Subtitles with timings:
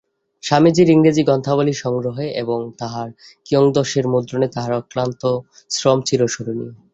[0.43, 3.09] স্বামীজীর ইংরেজী গ্রন্থাবলী সংগ্রহে এবং তাহার
[3.45, 5.21] কিয়দংশের মুদ্রণে তাঁহার অক্লান্ত
[5.69, 6.73] শ্রম চিরস্মরণীয়।